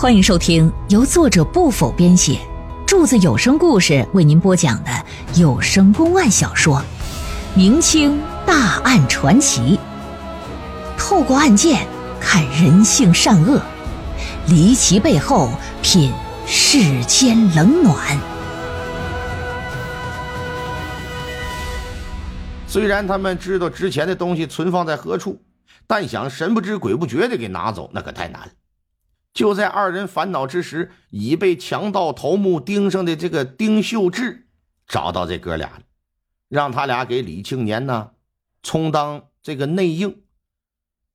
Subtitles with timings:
[0.00, 2.38] 欢迎收听由作者不否编写，
[2.86, 4.90] 柱子有声故事为您播讲的
[5.34, 6.76] 有声公案小说
[7.56, 9.76] 《明清大案传奇》，
[10.96, 11.84] 透过案件
[12.20, 13.60] 看人性善恶，
[14.46, 15.50] 离奇背后
[15.82, 16.12] 品
[16.46, 18.16] 世间冷暖。
[22.68, 25.42] 虽然他们知道值钱的东西存放在何处，
[25.88, 28.52] 但想神不知鬼不觉的给拿走，那可太难了。
[29.38, 34.48] 就在二人烦恼之时，已被强盗头目盯上的这个丁秀智
[34.84, 35.82] 找到这哥俩了，
[36.48, 38.10] 让他俩给李庆年呢
[38.64, 40.22] 充当这个内应，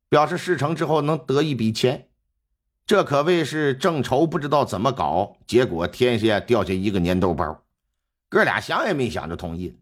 [0.07, 2.07] 表示事成之后能得一笔钱。
[2.85, 7.65] 这可谓是正愁不知道怎么搞，结果天下掉下一个粘豆包。
[8.29, 9.75] 哥俩想也没想就同意了。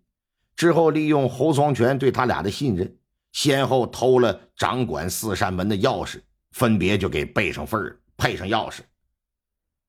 [0.56, 2.98] 之后利用侯双全对他俩的信任，
[3.34, 8.00] 先后偷了掌管四扇门的钥匙，分别就给备上份儿。
[8.22, 8.82] 配上钥匙。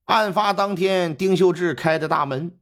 [0.07, 2.57] 案发当天，丁秀智开的大门，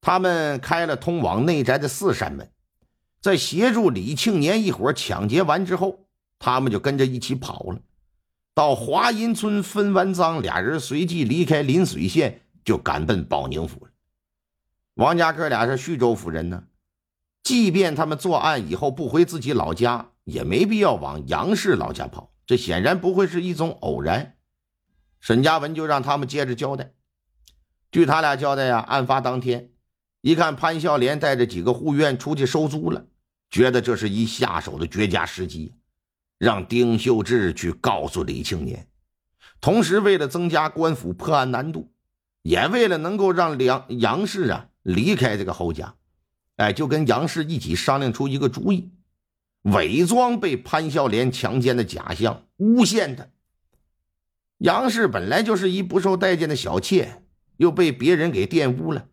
[0.00, 2.48] 他们开了通往内宅的四扇门。
[3.20, 6.06] 在协助李庆年一伙抢劫完之后，
[6.38, 7.80] 他们就跟着一起跑了。
[8.54, 13.90] 到华阴村分完赃，俩人随即离开临水县，就赶奔保宁府了。
[14.94, 16.62] 王家哥俩是徐州府人呢，
[17.42, 22.32] 即便他们作案以后不回自己老家，也没必要往杨氏老家跑。
[22.46, 24.33] 这显然不会是一种偶然。
[25.24, 26.92] 沈嘉文就让他们接着交代。
[27.90, 29.70] 据他俩交代呀，案发当天，
[30.20, 33.06] 一看潘孝廉带着几个护院出去收租了，
[33.48, 35.72] 觉得这是一下手的绝佳时机，
[36.36, 38.86] 让丁秀智去告诉李庆年。
[39.62, 41.90] 同时，为了增加官府破案难度，
[42.42, 45.94] 也为了能够让梁杨氏啊离开这个侯家，
[46.56, 48.90] 哎，就跟杨氏一起商量出一个主意，
[49.62, 53.26] 伪装被潘孝廉强奸的假象，诬陷他。
[54.64, 57.22] 杨氏本来就是一不受待见的小妾，
[57.58, 59.08] 又被别人给玷污了，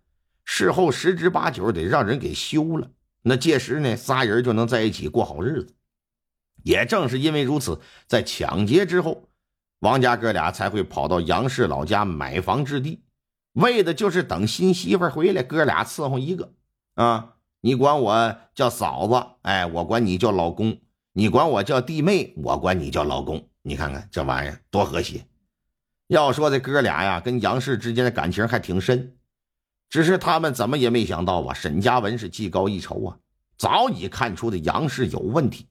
[0.45, 2.89] 事后十之八九得让人给休了。
[3.23, 5.75] 那届时呢，仨人就能在一起过好日子。
[6.63, 9.27] 也正是因为如此，在抢劫之后，
[9.79, 13.03] 王家哥俩才会跑到杨氏老家买房置地，
[13.51, 16.53] 为的就是等新媳妇回来，哥俩伺候一个。
[16.95, 20.77] 啊，你管我叫嫂子，哎，我管你叫老公；
[21.11, 23.49] 你管我叫弟妹，我管你叫老公。
[23.63, 25.25] 你看看这玩意儿多和谐。
[26.11, 29.15] 要说这哥俩呀，跟杨氏之间的感情还挺深，
[29.89, 33.17] 只是他们怎么也没想到啊，沈嘉文是技高一筹啊，
[33.57, 35.67] 早已看出的杨氏有问题，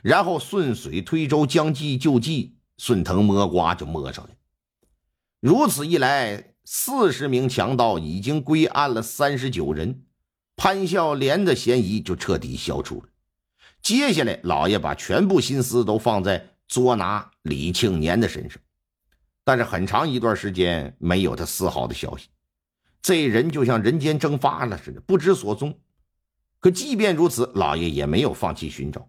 [0.00, 4.30] 然后顺水推舟，将计就计，顺藤摸瓜就摸上了。
[5.40, 10.06] 如此一来，四十名强盗已经归案了三十九人，
[10.56, 13.08] 潘孝廉的嫌疑就彻底消除了。
[13.82, 18.58] 接下来，老爷把全部心思都放在捉拿李庆年的身上。
[19.44, 22.28] 但是很长一段时间没有他丝毫的消息，
[23.00, 25.78] 这人就像人间蒸发了似的，不知所踪。
[26.60, 29.08] 可即便如此，老爷也没有放弃寻找。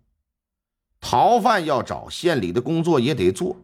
[0.99, 3.57] 逃犯要找，县里的工作也得做。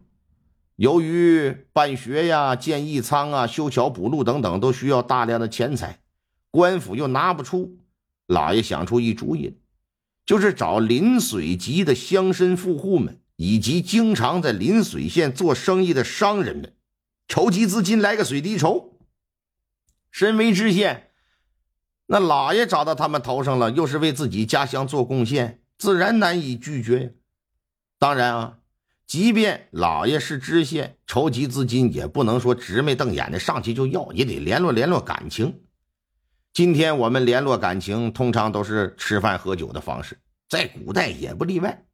[0.75, 6.00] 由于办学呀、建义仓啊、修桥补路等等，都需要大量的钱财，
[6.51, 7.78] 官府又拿不出。
[8.28, 9.57] 老爷想出一主意，
[10.25, 13.19] 就是找临水集的乡绅富户们。
[13.41, 16.73] 以及经常在临水县做生意的商人们，
[17.25, 19.00] 筹集资金来个水滴筹。
[20.11, 21.11] 身为知县，
[22.07, 27.09] 那老爷找到他们头上了，又是为自己家乡做贡献，自然难以拒绝呀。
[27.97, 28.57] 当然啊，
[29.07, 35.61] 即便老爷是知县，筹集资金也不能说直眉瞪眼的上去就要，也得联络联络感情。
[36.51, 40.19] 今天我们联络感情，通常都是吃饭喝酒的方式，
[40.50, 41.85] 在古代也不例外。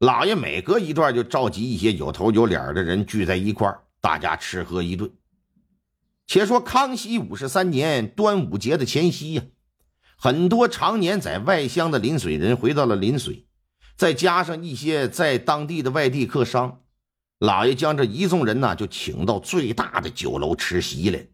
[0.00, 5.10] 老爷每隔一段就召集一些有头有脸的人聚在一块儿，大家吃喝一顿。
[6.26, 9.42] 且说康熙五十三年端午节的前夕呀，
[10.18, 13.46] 很多常年在外乡的临水人回到了临水，
[13.96, 16.82] 再加上一些在当地的外地客商，
[17.38, 21.26] 老爷将这一众人呢就请到最大的酒楼吃席来。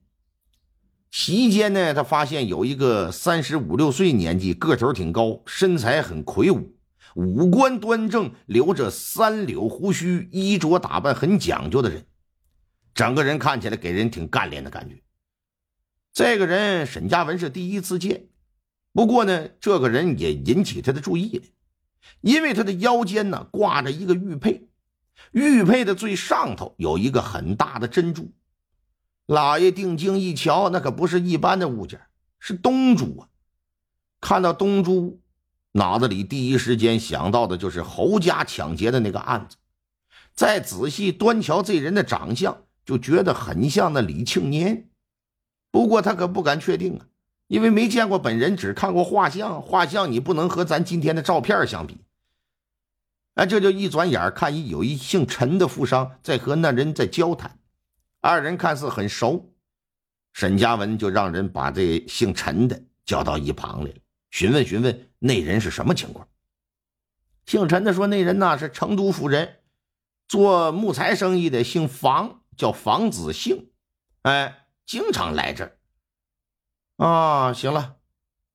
[1.11, 6.77] 席间呢，他发现有一个三十五六岁年纪，个头挺高，身材很魁梧。
[7.15, 12.07] 五官端正，留着三绺胡须，衣着打扮很讲究的人，
[12.95, 15.03] 整个人看起来给人挺干练的感觉。
[16.13, 18.29] 这个人沈嘉文是第一次见，
[18.93, 21.45] 不过呢，这个人也引起他的注意了，
[22.21, 24.69] 因为他的腰间呢挂着一个玉佩，
[25.33, 28.33] 玉佩的最上头有一个很大的珍珠。
[29.27, 32.01] 老爷定睛一瞧，那可不是一般的物件，
[32.39, 33.29] 是东珠啊！
[34.21, 35.22] 看到东珠。
[35.73, 39.57] 脑子里第一时间想到的就是侯家抢劫的那个案子，
[40.35, 44.91] 再仔细端瞧这人的长相，就觉得很像那李庆年，
[45.71, 47.07] 不过他可不敢确定啊，
[47.47, 51.97] 因为没见过本人，只看过画像，画像你不能和咱今天的照片相比。
[53.35, 57.59] 哎，这就一转眼看一有一姓陈的富商在和那人在交谈，
[58.21, 59.55] 二人看似很熟，
[60.35, 63.97] 沈家文就让人把这姓陈的叫到一旁来了，
[64.33, 66.27] 询问询问那人是什么情况。
[67.45, 69.59] 姓陈的说：“那人呐是成都府人，
[70.27, 73.71] 做木材生意的，姓房，叫房子姓，
[74.23, 75.77] 哎，经常来这儿。
[76.97, 77.97] 啊，行了，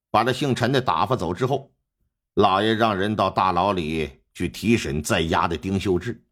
[0.10, 1.74] 把这姓陈的打发走之后，
[2.34, 6.24] 老爷让人到大牢里去提审在押的丁秀智，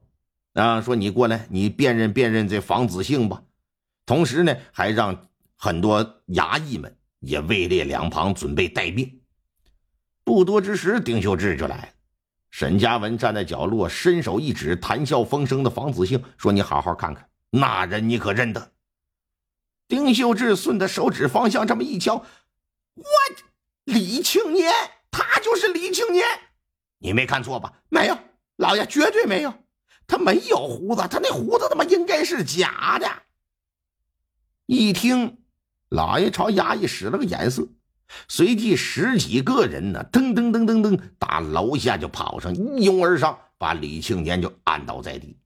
[0.54, 3.44] 啊，说你过来，你辨认辨认这房子兴吧。
[4.08, 9.22] 同时呢，还让很多衙役们也位列两旁，准备待命。
[10.26, 11.90] 不多之时，丁秀智就来了。”
[12.52, 18.72] 沈佳文站在角落，伸手一指谈笑风生的房子兴，说：“你好好看看那人，你可认得？”
[19.88, 23.06] 丁秀智顺着手指方向这么一瞧，我
[23.84, 24.74] 李青年，
[25.12, 26.26] 他就是李青年，
[26.98, 27.72] 你没看错吧？
[27.90, 28.18] 没有，
[28.56, 29.54] 老爷绝对没有，
[30.08, 33.08] 他没有胡子，他那胡子他妈应该是假的。
[34.66, 35.38] 一听，
[35.90, 37.68] 老爷朝衙役使了个眼色。
[38.28, 45.38] 随即十几个人呢，噔噔噔噔噔，打楼下就跑上，一拥而上，把李庆年就按倒在地。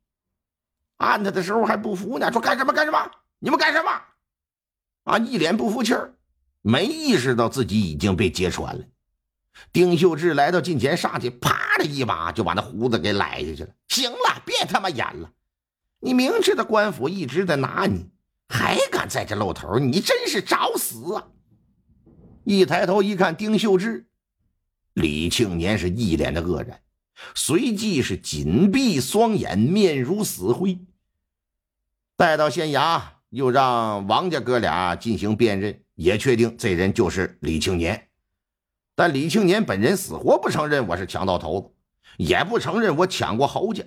[0.98, 3.12] 按他的时候还不服呢，说干什么干什么？
[3.40, 3.90] 你们干什么？
[5.06, 6.14] 啊，一脸不服气儿，
[6.62, 8.84] 没意识到自己已经被揭穿了。
[9.72, 13.70] 丁秀智来到近前，上去啪的一把就把那胡子给揽下去了。
[13.88, 15.32] 行了，别他妈演了，
[16.00, 18.10] 你明知道官府一直在拿你，
[18.50, 21.28] 还敢在这露头，你真是找死啊！
[22.44, 24.08] 一抬头一看，丁秀芝、
[24.94, 26.82] 李庆年是一脸的愕然，
[27.36, 30.80] 随即是紧闭双眼，面如死灰。
[32.16, 38.10] 带到县衙，又让王家哥俩进行辨认，也确定这人就是李庆年。
[38.96, 41.72] 但李庆年本人死活不承认我是强盗头子，
[42.18, 43.84] 也不承认我抢过侯家。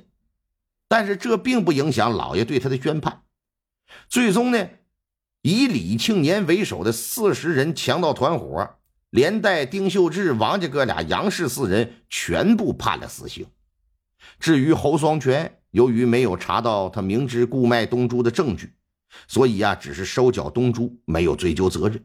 [0.88, 3.22] 但是这并不影响老爷对他的宣判。
[4.08, 4.68] 最终呢？
[5.42, 8.76] 以李庆年为首的四十人强盗团伙，
[9.10, 13.44] 连带丁秀智、王家哥俩、杨氏四人，全部判了死刑。
[14.38, 18.72] 至于侯双全，由于没有查到他明知故卖东珠的证据，
[19.26, 22.04] 所以呀，只是收缴东珠，没有追究责任。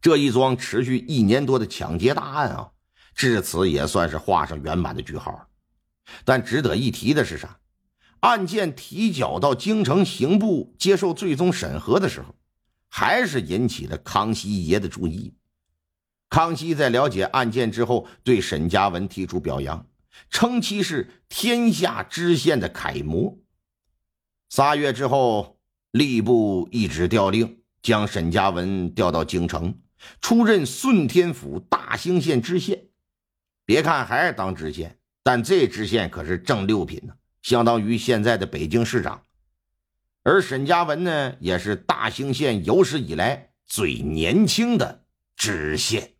[0.00, 2.72] 这一桩持续一年多的抢劫大案啊，
[3.14, 5.46] 至此也算是画上圆满的句号了。
[6.24, 7.56] 但值得一提的是啥？
[8.22, 12.34] 案件提交到京城刑部接受最终审核的时候，
[12.88, 15.34] 还是引起了康熙爷的注意。
[16.28, 19.86] 康熙在了解案件之后，对沈嘉文提出表扬，
[20.30, 23.38] 称其是天下知县的楷模。
[24.48, 25.58] 仨月之后，
[25.90, 29.76] 吏部一纸调令，将沈嘉文调到京城，
[30.20, 32.86] 出任顺天府大兴县知县。
[33.64, 37.14] 别看还是当知县，但这知县可是正六品呢。
[37.42, 39.24] 相当于现在的北京市长，
[40.22, 45.04] 而沈嘉文呢，也是大兴县有史以来最年轻的
[45.36, 46.11] 知县。